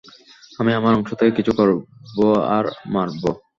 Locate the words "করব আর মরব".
1.59-3.23